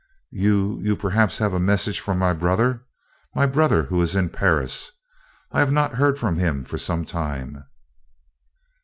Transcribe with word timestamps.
"You 0.31 0.79
you 0.81 0.95
perhaps 0.95 1.37
have 1.37 1.53
a 1.53 1.59
message 1.59 1.99
from 1.99 2.17
my 2.17 2.33
brother 2.33 2.87
my 3.35 3.45
brother 3.45 3.83
who 3.83 4.01
is 4.01 4.15
in 4.15 4.31
Paris. 4.31 4.91
I 5.51 5.59
have 5.59 5.71
not 5.71 5.93
heard 5.93 6.17
from 6.17 6.39
him 6.39 6.63
for 6.63 6.79
some 6.79 7.05
time." 7.05 7.65